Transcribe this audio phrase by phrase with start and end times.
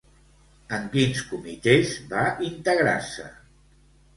[0.77, 3.29] En quins comitès va integrar-se?